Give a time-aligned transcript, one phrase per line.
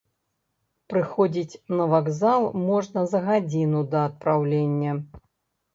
[0.93, 4.91] Прыходзіць на вакзал можна за гадзіну да адпраўлення.